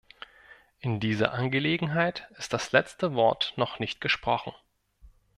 [0.79, 4.51] In dieser Angelegenheit ist das letzte Wort noch nicht gesprochen.